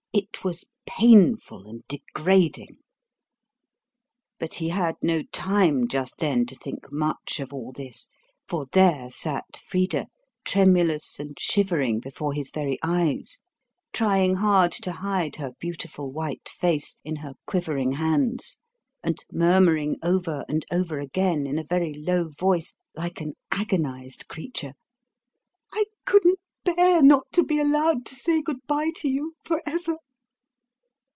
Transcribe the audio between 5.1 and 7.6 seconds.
time just then to think much of